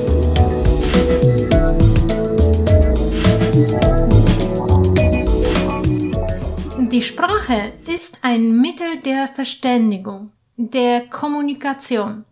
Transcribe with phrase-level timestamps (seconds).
[6.94, 12.24] Die Sprache ist ein Mittel der Verständigung, der Kommunikation.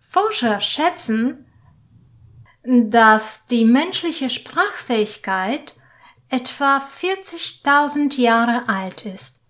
[0.00, 1.46] Forscher schätzen,
[2.62, 5.72] dass die menschliche Sprachfähigkeit
[6.28, 9.42] etwa 40.000 Jahre alt ist.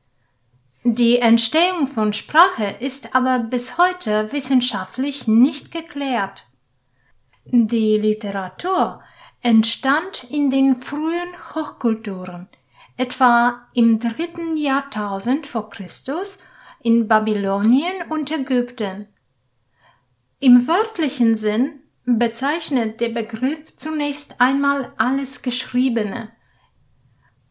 [0.85, 6.47] Die Entstehung von Sprache ist aber bis heute wissenschaftlich nicht geklärt.
[7.47, 9.03] Die Literatur
[9.41, 12.49] entstand in den frühen Hochkulturen,
[12.97, 16.43] etwa im dritten Jahrtausend vor Christus
[16.81, 19.09] in Babylonien und Ägypten.
[20.39, 26.31] Im wörtlichen Sinn bezeichnet der Begriff zunächst einmal alles Geschriebene.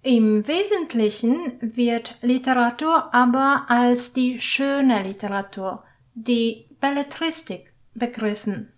[0.04, 5.84] Im Wesentlichen wird Literatur aber als die schöne Literatur,
[6.14, 8.74] die Belletristik begriffen.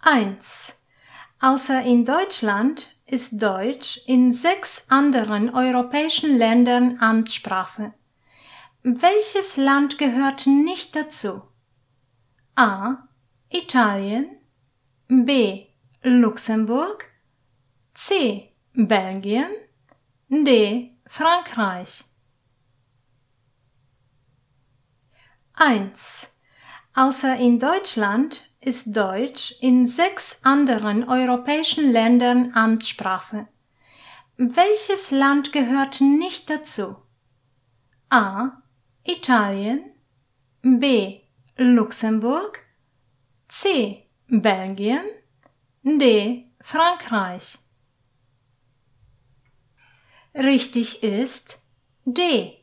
[0.00, 0.81] 1.
[1.42, 7.92] Außer in Deutschland ist Deutsch in sechs anderen europäischen Ländern Amtssprache.
[8.84, 11.42] Welches Land gehört nicht dazu?
[12.54, 13.08] A.
[13.50, 14.36] Italien
[15.08, 15.66] B.
[16.04, 17.10] Luxemburg
[17.92, 18.52] C.
[18.74, 19.50] Belgien
[20.28, 20.96] D.
[21.06, 22.04] Frankreich
[25.54, 26.32] 1.
[26.94, 33.48] Außer in Deutschland ist Deutsch in sechs anderen europäischen Ländern Amtssprache.
[34.36, 36.96] Welches Land gehört nicht dazu?
[38.08, 38.62] A.
[39.04, 39.92] Italien
[40.62, 41.20] B.
[41.56, 42.64] Luxemburg
[43.48, 44.08] C.
[44.28, 45.04] Belgien
[45.82, 46.50] D.
[46.60, 47.58] Frankreich
[50.34, 51.60] Richtig ist
[52.04, 52.61] D.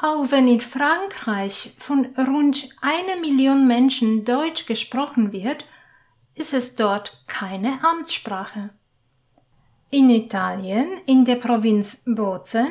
[0.00, 5.64] Auch wenn in Frankreich von rund einer Million Menschen Deutsch gesprochen wird,
[6.36, 8.70] ist es dort keine Amtssprache.
[9.90, 12.68] In Italien, in der Provinz Bozen,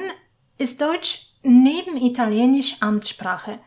[0.58, 3.60] ist Deutsch neben Italienisch Amtssprache,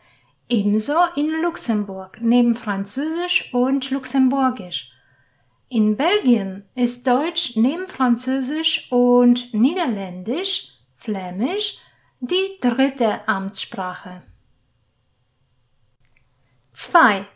[0.49, 4.91] ebenso in Luxemburg neben Französisch und Luxemburgisch.
[5.69, 11.77] In Belgien ist Deutsch neben Französisch und Niederländisch, Flämisch
[12.23, 14.21] die dritte Amtssprache.
[16.73, 17.27] 2.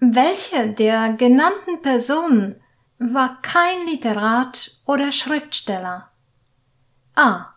[0.00, 2.60] Welche der genannten Personen
[2.98, 6.10] war kein Literat oder Schriftsteller?
[7.14, 7.54] A.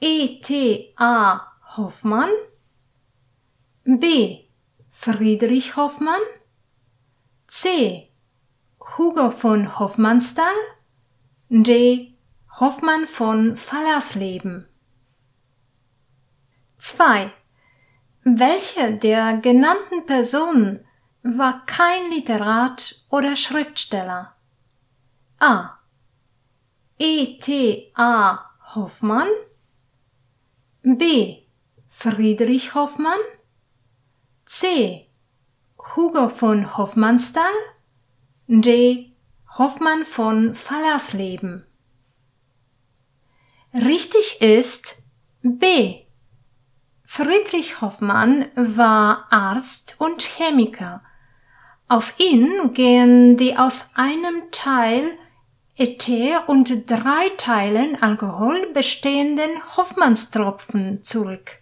[0.00, 0.40] E.
[0.40, 0.94] T.
[0.96, 1.42] A.
[1.76, 2.30] Hoffmann
[3.84, 4.44] B.
[4.88, 6.22] Friedrich Hoffmann
[7.46, 8.10] C.
[8.80, 10.56] Hugo von Hoffmannsthal
[11.50, 12.14] D.
[12.58, 14.67] Hoffmann von Fallersleben
[16.78, 17.32] 2.
[18.24, 20.84] Welche der genannten Personen
[21.22, 24.34] war kein Literat oder Schriftsteller?
[25.38, 25.78] A.
[26.98, 27.38] E.
[27.38, 27.92] T.
[27.94, 28.44] A.
[28.74, 29.28] Hoffmann
[30.82, 31.42] B.
[31.88, 33.18] Friedrich Hoffmann
[34.44, 35.08] C.
[35.78, 37.44] Hugo von Hoffmannsthal
[38.46, 39.12] D.
[39.56, 41.66] Hoffmann von Fallersleben
[43.74, 45.02] Richtig ist
[45.42, 46.07] B.
[47.10, 51.00] Friedrich Hoffmann war Arzt und Chemiker.
[51.88, 55.12] Auf ihn gehen die aus einem Teil
[55.74, 61.60] Ether und drei Teilen Alkohol bestehenden Hoffmannstropfen zurück.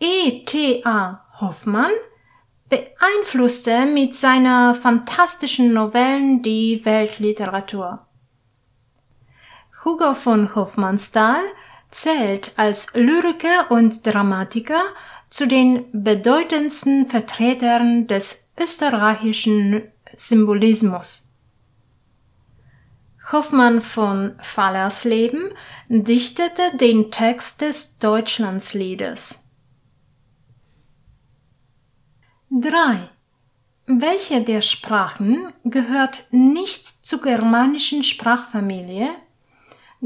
[0.00, 1.26] E.T.A.
[1.40, 1.92] Hoffmann
[2.70, 8.06] beeinflusste mit seiner fantastischen Novellen die Weltliteratur.
[9.84, 11.42] Hugo von Hofmannsthal
[11.94, 14.82] zählt als Lyriker und Dramatiker
[15.30, 19.82] zu den bedeutendsten Vertretern des österreichischen
[20.16, 21.30] Symbolismus.
[23.30, 25.52] Hoffmann von Fallersleben
[25.88, 29.48] dichtete den Text des Deutschlandsliedes.
[32.50, 33.08] 3.
[33.86, 39.10] Welche der Sprachen gehört nicht zur germanischen Sprachfamilie,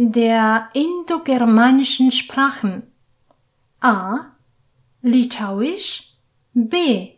[0.01, 2.85] der indogermanischen Sprachen?
[3.81, 4.31] A.
[5.03, 6.13] Litauisch
[6.55, 7.15] B.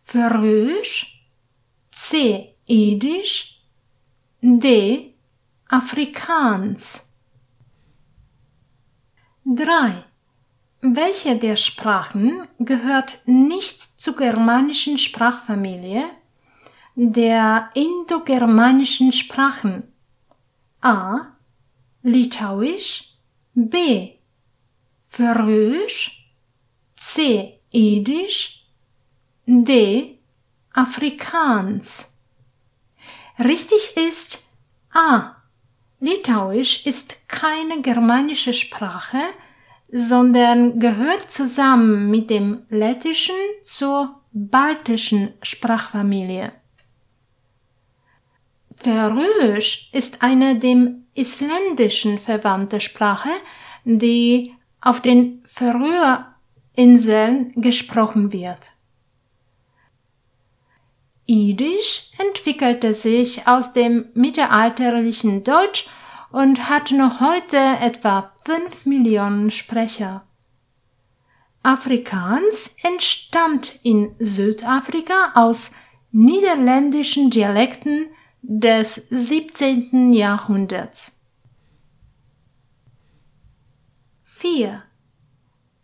[0.00, 1.24] Färöisch
[1.92, 2.56] C.
[2.66, 3.60] Edisch
[4.40, 5.14] D.
[5.68, 7.12] Afrikaans
[9.44, 10.04] 3.
[10.80, 16.10] Welche der Sprachen gehört nicht zur germanischen Sprachfamilie,
[16.96, 19.84] der indogermanischen Sprachen?
[20.80, 21.33] A.
[22.06, 23.14] Litauisch
[23.54, 24.18] B.
[25.04, 26.28] Färöisch
[26.96, 27.60] C.
[27.72, 28.66] Edisch
[29.46, 30.18] D.
[30.74, 32.18] Afrikaans
[33.38, 34.52] Richtig ist
[34.92, 35.36] A.
[35.98, 39.22] Litauisch ist keine germanische Sprache,
[39.90, 46.52] sondern gehört zusammen mit dem Lettischen zur baltischen Sprachfamilie.
[48.84, 53.30] Färöisch ist eine dem Isländischen verwandte Sprache,
[53.84, 58.72] die auf den Färöerinseln gesprochen wird.
[61.24, 65.86] Idisch entwickelte sich aus dem mittelalterlichen Deutsch
[66.30, 70.26] und hat noch heute etwa fünf Millionen Sprecher.
[71.62, 75.72] Afrikaans entstammt in Südafrika aus
[76.12, 78.10] niederländischen Dialekten
[78.46, 80.12] des 17.
[80.12, 81.24] Jahrhunderts.
[84.22, 84.82] 4.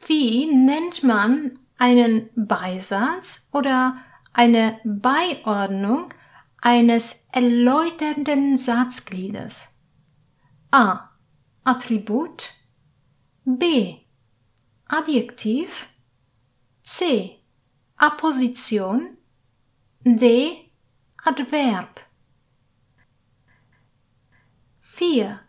[0.06, 3.96] Wie nennt man einen Beisatz oder
[4.34, 6.12] eine Beiordnung
[6.60, 9.70] eines erläuternden Satzgliedes.
[10.70, 11.08] A.
[11.64, 12.50] Attribut
[13.44, 13.96] B.
[14.84, 15.88] Adjektiv
[16.82, 17.38] C.
[17.96, 19.16] Apposition
[20.04, 20.70] D.
[21.24, 22.09] Adverb
[25.00, 25.40] 4.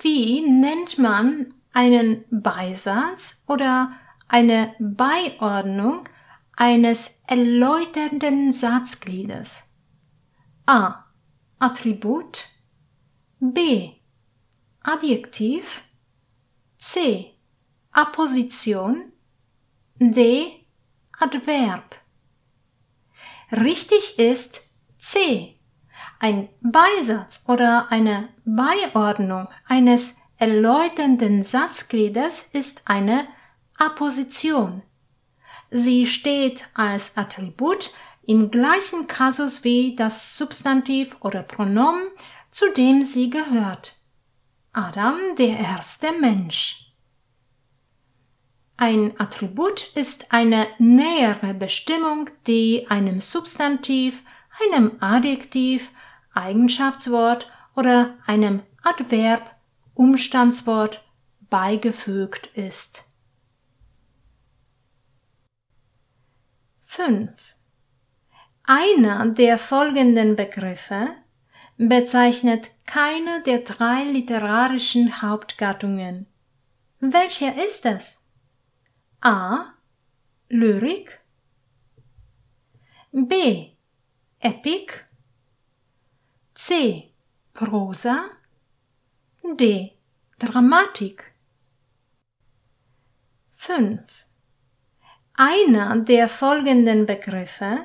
[0.00, 3.90] Wie nennt man einen Beisatz oder
[4.28, 6.08] eine Beiordnung
[6.54, 9.64] eines erläuternden Satzgliedes.
[10.66, 11.04] A.
[11.58, 12.44] Attribut
[13.40, 13.90] B.
[14.82, 15.82] Adjektiv
[16.78, 17.34] C.
[17.90, 19.12] Apposition
[19.98, 20.64] D.
[21.18, 21.96] Adverb
[23.50, 24.60] Richtig ist
[24.96, 25.53] C.
[26.24, 33.28] Ein Beisatz oder eine Beiordnung eines erläuternden Satzgliedes ist eine
[33.76, 34.80] Apposition.
[35.70, 37.90] Sie steht als Attribut
[38.22, 42.08] im gleichen Kasus wie das Substantiv oder Pronomen,
[42.50, 43.96] zu dem sie gehört.
[44.72, 46.90] Adam, der erste Mensch.
[48.78, 54.22] Ein Attribut ist eine nähere Bestimmung, die einem Substantiv,
[54.66, 55.90] einem Adjektiv,
[56.34, 59.54] Eigenschaftswort oder einem Adverb,
[59.94, 61.04] Umstandswort
[61.48, 63.04] beigefügt ist.
[66.82, 67.56] 5.
[68.64, 71.08] Einer der folgenden Begriffe
[71.76, 76.28] bezeichnet keine der drei literarischen Hauptgattungen.
[77.00, 78.28] Welcher ist es?
[79.20, 79.74] A.
[80.48, 81.20] Lyrik
[83.10, 83.70] B.
[84.38, 85.03] Epik
[86.66, 87.12] C.
[87.52, 88.30] Prosa
[89.42, 89.92] D.
[90.38, 91.34] Dramatik
[93.52, 94.26] 5.
[95.34, 97.84] Einer der folgenden Begriffe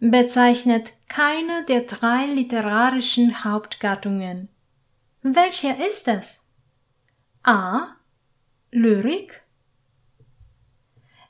[0.00, 4.50] bezeichnet keine der drei literarischen Hauptgattungen.
[5.20, 6.50] Welcher ist es?
[7.42, 7.96] A.
[8.70, 9.42] Lyrik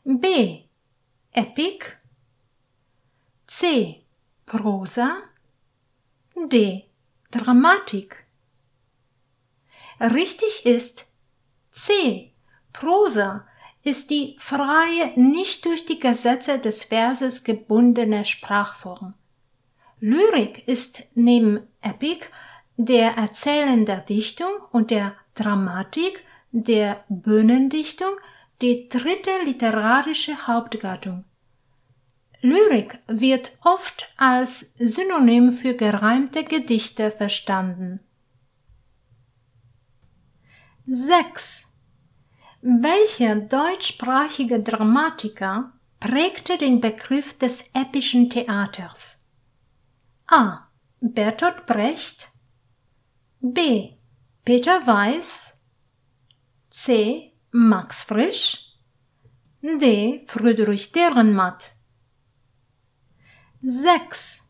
[0.04, 0.66] B.
[1.32, 1.98] Epik
[3.48, 4.06] C.
[4.46, 5.24] Prosa
[6.38, 6.84] D.
[7.30, 8.26] Dramatik
[9.98, 11.10] Richtig ist
[11.70, 12.34] C.
[12.74, 13.46] Prosa
[13.82, 19.14] ist die freie, nicht durch die Gesetze des Verses gebundene Sprachform.
[19.98, 22.30] Lyrik ist neben Epik
[22.76, 28.12] der erzählender Dichtung und der Dramatik der Bühnendichtung
[28.60, 31.24] die dritte literarische Hauptgattung.
[32.46, 38.00] Lyrik wird oft als Synonym für gereimte Gedichte verstanden.
[40.86, 41.66] 6.
[42.62, 49.26] Welcher deutschsprachige Dramatiker prägte den Begriff des epischen Theaters?
[50.28, 50.68] A.
[51.00, 52.28] Bertolt Brecht
[53.40, 53.94] B.
[54.44, 55.58] Peter Weiß
[56.70, 57.32] C.
[57.50, 58.76] Max Frisch
[59.62, 60.24] D.
[60.28, 61.75] Friedrich Dürrenmatt
[63.68, 64.42] 6.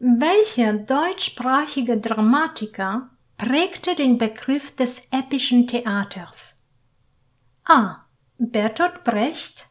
[0.00, 3.08] Welcher deutschsprachige Dramatiker
[3.38, 6.62] prägte den Begriff des epischen Theaters?
[7.64, 8.04] A.
[8.36, 9.68] Bertolt Brecht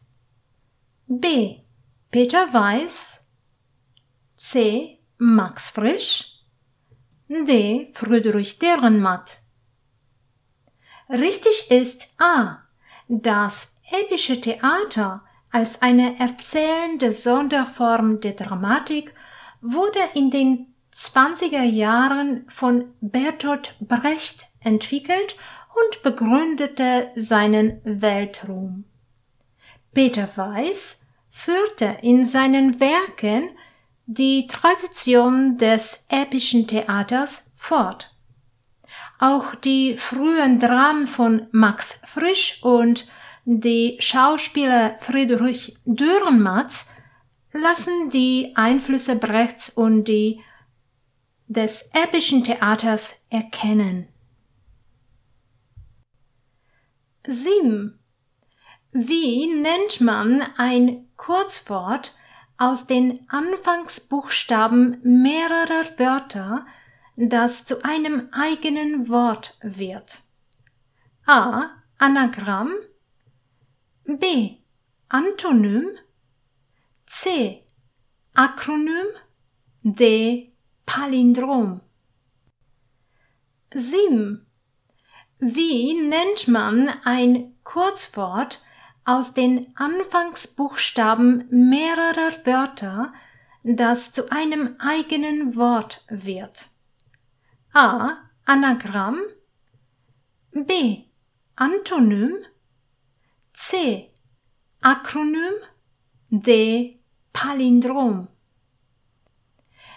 [1.06, 1.60] B.
[2.10, 3.24] Peter Weiß
[4.36, 5.04] C.
[5.20, 6.40] Max Frisch
[7.30, 7.92] D.
[7.94, 9.38] Friedrich Dürrenmatt
[11.10, 12.64] Richtig ist A.
[13.08, 19.14] Das epische Theater als eine erzählende Sonderform der Dramatik
[19.62, 25.36] wurde in den 20er Jahren von Bertolt Brecht entwickelt
[25.76, 28.86] und begründete seinen Weltruhm.
[29.94, 33.50] Peter Weiß führte in seinen Werken
[34.06, 38.16] die Tradition des epischen Theaters fort.
[39.20, 43.08] Auch die frühen Dramen von Max Frisch und
[43.50, 46.90] die Schauspieler Friedrich Dürrenmatz
[47.54, 50.42] lassen die Einflüsse Brechts und die
[51.48, 54.10] des epischen Theaters erkennen.
[57.26, 57.98] 7.
[58.92, 62.16] Wie nennt man ein Kurzwort
[62.58, 66.66] aus den Anfangsbuchstaben mehrerer Wörter,
[67.16, 70.24] das zu einem eigenen Wort wird?
[71.26, 71.70] A.
[71.98, 72.74] Anagramm
[74.10, 74.60] B.
[75.10, 75.98] Antonym
[77.06, 77.66] C.
[78.34, 79.08] Akronym
[79.84, 80.54] D.
[80.86, 81.82] Palindrom
[83.74, 84.48] 7.
[85.40, 88.64] Wie nennt man ein Kurzwort
[89.04, 93.14] aus den Anfangsbuchstaben mehrerer Wörter,
[93.64, 96.70] das zu einem eigenen Wort wird?
[97.74, 98.16] A.
[98.46, 99.20] Anagramm
[100.54, 101.04] B.
[101.58, 102.38] Antonym
[103.60, 104.14] C.
[104.82, 105.52] Akronym
[106.30, 107.00] D.
[107.34, 108.28] Palindrom.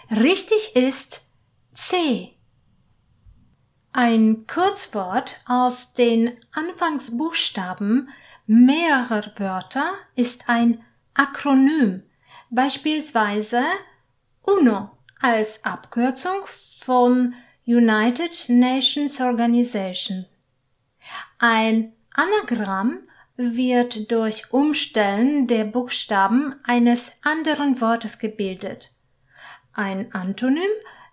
[0.09, 1.29] Richtig ist
[1.71, 2.33] C.
[3.93, 8.09] Ein Kurzwort aus den Anfangsbuchstaben
[8.47, 12.01] mehrerer Wörter ist ein Akronym,
[12.49, 13.61] beispielsweise
[14.41, 14.89] UNO
[15.21, 16.47] als Abkürzung
[16.81, 17.35] von
[17.67, 20.25] United Nations Organization.
[21.37, 23.07] Ein Anagramm
[23.55, 28.91] wird durch Umstellen der Buchstaben eines anderen Wortes gebildet.
[29.73, 30.69] Ein Antonym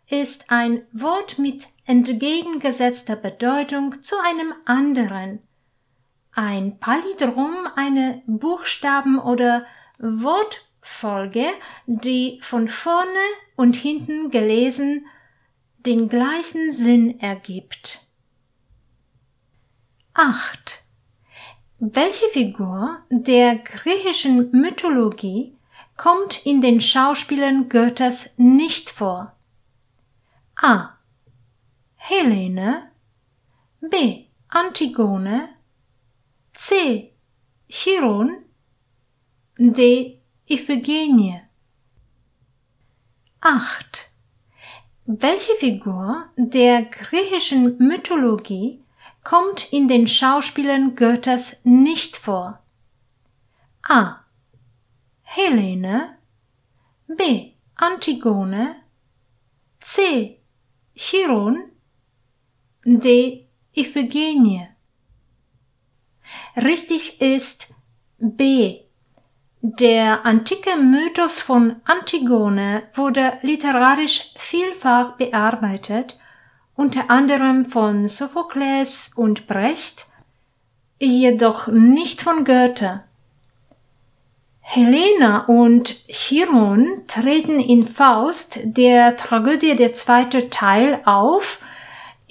[0.08, 5.40] ist ein Wort mit entgegengesetzter Bedeutung zu einem anderen.
[6.32, 9.66] Ein Palindrom eine Buchstaben- oder
[9.99, 11.47] Wortfolge,
[11.87, 13.08] die von vorne
[13.56, 15.06] und hinten gelesen
[15.78, 18.02] den gleichen Sinn ergibt.
[20.14, 20.88] 8.
[21.80, 25.56] Welche Figur der griechischen Mythologie
[25.97, 29.37] kommt in den Schauspielen Goethes nicht vor?
[30.56, 30.99] A.
[31.94, 32.90] Helene
[33.80, 34.25] B.
[34.49, 35.50] Antigone
[36.52, 37.14] C.
[37.68, 38.44] Chiron
[39.56, 40.20] D.
[40.49, 41.42] Iphigenie
[43.40, 44.11] 8.
[45.06, 48.82] Welche Figur der griechischen Mythologie
[49.28, 52.62] kommt in den Schauspielen Goethes nicht vor.
[53.82, 54.20] A.
[55.20, 56.16] Helene
[57.06, 57.52] B.
[57.75, 58.76] Antigone
[59.80, 60.40] C.
[60.97, 61.73] Chiron
[62.87, 63.47] D.
[63.76, 64.66] Iphigenie
[66.56, 67.75] Richtig ist
[68.16, 68.80] B.
[69.61, 76.18] Der antike Mythos von Antigone wurde literarisch vielfach bearbeitet
[76.78, 80.06] unter anderem von Sophokles und Brecht,
[81.00, 83.02] jedoch nicht von Goethe.
[84.61, 91.61] Helena und Chiron treten in Faust, der Tragödie der zweite Teil, auf.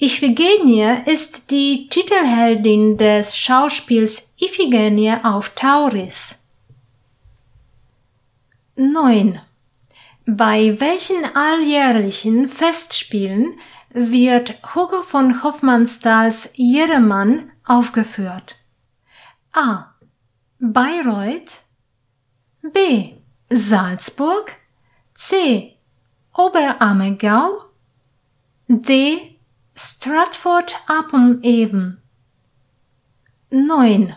[0.00, 6.40] Iphigenie ist die Titelheldin des Schauspiels Iphigenie auf Tauris.
[8.76, 9.40] 9.
[10.24, 13.58] Bei welchen alljährlichen Festspielen
[13.90, 18.56] wird Hugo von Hofmannsthals Jedermann aufgeführt.
[19.52, 19.94] A.
[20.58, 21.62] Bayreuth
[22.62, 23.14] B.
[23.50, 24.56] Salzburg,
[25.14, 25.76] C.
[26.34, 27.62] Oberammergau,
[28.68, 29.38] D.
[29.74, 31.98] Stratford upon Avon.
[33.50, 34.14] 9.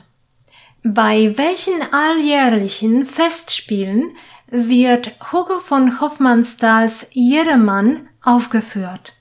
[0.83, 9.13] Bei welchen alljährlichen Festspielen wird Hugo von Hofmannsthals Jedermann aufgeführt?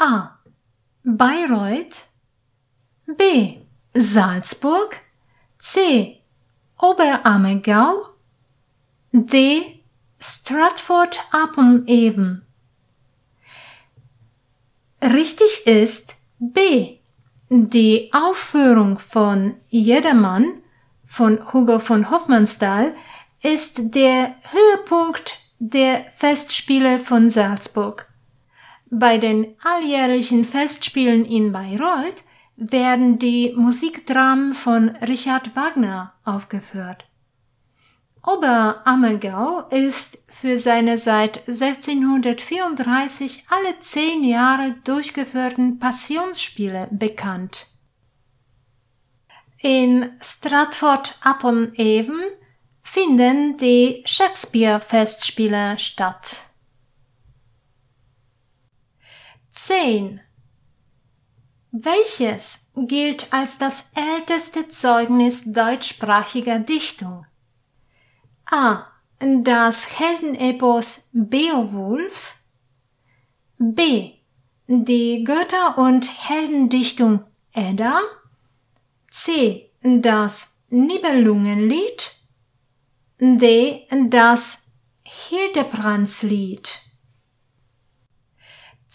[0.00, 0.38] A.
[1.02, 2.06] Bayreuth
[3.16, 3.58] B.
[3.94, 5.00] Salzburg
[5.58, 6.22] C.
[6.78, 8.14] Oberammergau
[9.12, 9.82] D.
[10.20, 12.42] Stratford upon Avon
[15.02, 16.98] Richtig ist B.
[17.50, 20.62] Die Aufführung von Jedermann
[21.04, 22.94] von Hugo von Hofmannsthal
[23.42, 28.07] ist der Höhepunkt der Festspiele von Salzburg.
[28.90, 32.24] Bei den alljährlichen Festspielen in Bayreuth
[32.56, 37.04] werden die Musikdramen von Richard Wagner aufgeführt.
[38.24, 47.68] Oberammergau ist für seine seit 1634 alle zehn Jahre durchgeführten Passionsspiele bekannt.
[49.60, 52.20] In Stratford upon Avon
[52.82, 56.47] finden die Shakespeare-Festspiele statt.
[59.60, 60.20] 10.
[61.72, 67.26] Welches gilt als das älteste Zeugnis deutschsprachiger Dichtung?
[68.46, 68.86] A.
[69.18, 72.36] Das Heldenepos Beowulf.
[73.58, 74.12] B.
[74.68, 78.00] Die Götter- und Heldendichtung Edda.
[79.10, 79.72] C.
[79.82, 82.12] Das Nibelungenlied.
[83.18, 83.84] D.
[84.08, 84.68] Das
[85.02, 86.87] Hildebrandslied.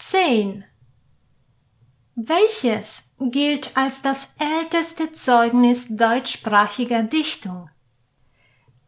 [0.06, 0.64] 10.
[2.14, 7.70] Welches gilt als das älteste Zeugnis deutschsprachiger Dichtung?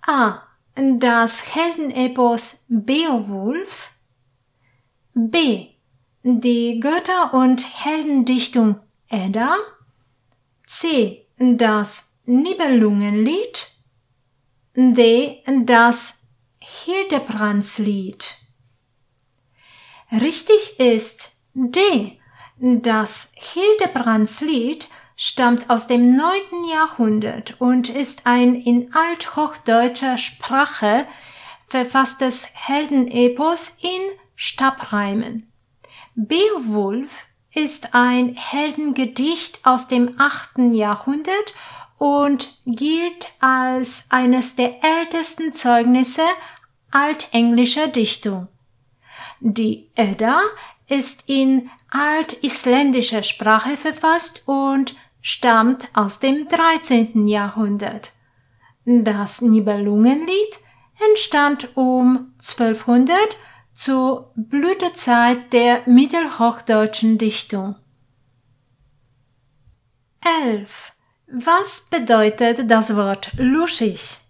[0.02, 0.42] A
[0.74, 3.92] das Heldenepos Beowulf,
[5.14, 5.68] B.
[6.22, 9.56] Die Götter- und Heldendichtung Edda,
[10.66, 11.26] C.
[11.38, 13.68] Das Nibelungenlied,
[14.74, 15.40] D.
[15.64, 16.22] Das
[16.58, 18.45] Hildebrandslied.
[20.12, 22.18] Richtig ist D.
[22.58, 31.06] Das Hildebrandslied stammt aus dem neunten Jahrhundert und ist ein in althochdeutscher Sprache
[31.66, 34.00] verfasstes Heldenepos in
[34.36, 35.50] Stabreimen.
[36.14, 41.54] Beowulf ist ein Heldengedicht aus dem achten Jahrhundert
[41.98, 46.22] und gilt als eines der ältesten Zeugnisse
[46.90, 48.48] altenglischer Dichtung.
[49.40, 50.40] Die Edda
[50.88, 57.26] ist in altisländischer Sprache verfasst und stammt aus dem 13.
[57.26, 58.12] Jahrhundert.
[58.84, 60.60] Das Nibelungenlied
[61.10, 63.18] entstand um 1200
[63.74, 67.76] zur Blütezeit der mittelhochdeutschen Dichtung.
[70.44, 70.92] 11.
[71.28, 74.20] Was bedeutet das Wort luschig?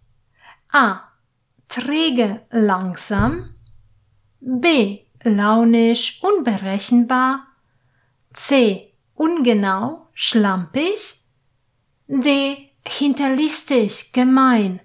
[0.72, 1.00] A.
[1.68, 3.55] Träge langsam.
[4.48, 5.00] B.
[5.24, 7.48] Launisch unberechenbar.
[8.32, 8.92] C.
[9.14, 11.24] Ungenau schlampig,
[12.06, 12.70] D.
[12.86, 14.80] hinterlistig, gemein.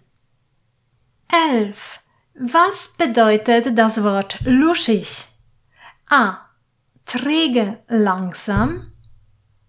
[1.28, 2.00] 11.
[2.34, 5.28] Was bedeutet das Wort luschig?
[6.10, 6.40] A.
[7.06, 8.92] Träge, langsam.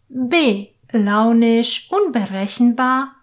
[0.08, 0.68] B.
[0.90, 3.14] Launisch, unberechenbar.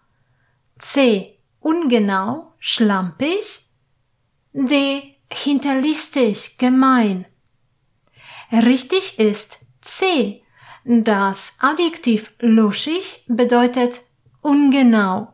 [0.78, 1.40] C.
[1.62, 3.72] Ungenau, schlampig.
[4.54, 5.19] D.
[5.32, 7.26] Hinterlistig, gemein.
[8.52, 10.44] Richtig ist C.
[10.86, 14.02] Das Adjektiv luschig bedeutet
[14.42, 15.34] ungenau,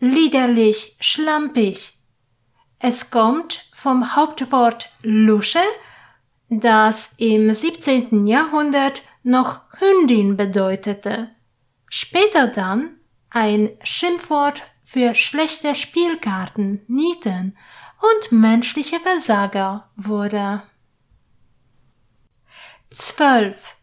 [0.00, 1.92] liederlich, schlampig.
[2.80, 5.62] Es kommt vom Hauptwort Lusche,
[6.48, 8.26] das im 17.
[8.26, 11.30] Jahrhundert noch Hündin bedeutete,
[11.88, 12.96] später dann
[13.28, 17.56] ein Schimpfwort für schlechte Spielkarten, Nieten
[18.00, 20.62] und menschliche Versager wurde.
[22.90, 23.76] 12.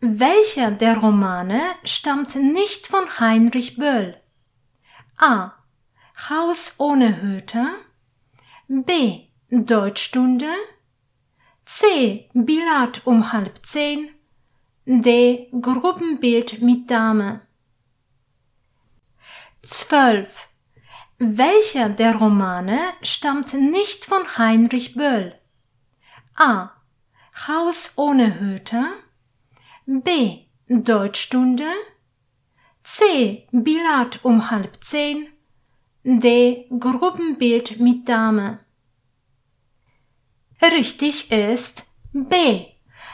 [0.00, 4.20] Welcher der Romane stammt nicht von Heinrich Böll?
[5.16, 5.52] A.
[6.28, 7.74] Haus ohne Hüter.
[8.68, 9.28] B.
[9.50, 10.52] Deutschstunde.
[11.64, 12.28] C.
[12.34, 14.10] Billard um halb zehn.
[14.84, 15.48] D.
[15.58, 17.40] Gruppenbild mit Dame.
[19.62, 20.48] 12.
[21.18, 25.38] Welcher der Romane stammt nicht von Heinrich Böll?
[26.36, 26.70] A.
[27.46, 28.94] Haus ohne Hüter.
[29.86, 30.46] B.
[30.68, 31.66] Deutschstunde
[32.82, 33.46] C.
[33.52, 35.28] Billard um halb zehn
[36.02, 36.66] D.
[36.78, 38.58] Gruppenbild mit Dame
[40.60, 42.66] Richtig ist B.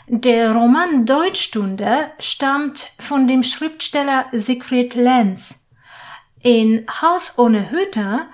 [0.07, 5.70] Der Roman Deutschstunde stammt von dem Schriftsteller Siegfried Lenz.
[6.43, 8.27] In Haus ohne Hüter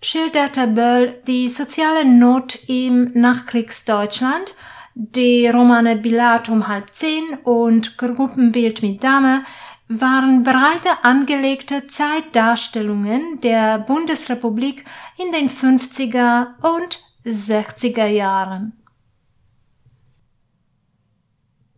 [0.00, 4.54] schilderte Böll die soziale Not im Nachkriegsdeutschland.
[4.94, 9.44] Die Romane Bilat um halb zehn und Gruppenbild mit Dame
[9.88, 14.84] waren breite angelegte Zeitdarstellungen der Bundesrepublik
[15.16, 18.72] in den 50er und 60er Jahren.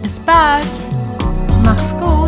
[0.02, 0.68] Bis bald!
[1.74, 2.21] ます。